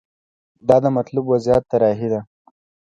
دا 0.67 0.77
د 0.83 0.85
مطلوب 0.97 1.25
وضعیت 1.33 1.63
طراحي 1.71 2.07
ده. 2.13 2.19